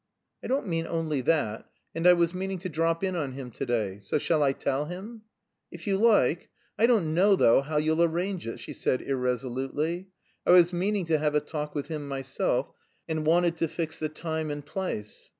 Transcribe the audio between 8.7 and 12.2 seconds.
said irresolutely. "I was meaning to have a talk with him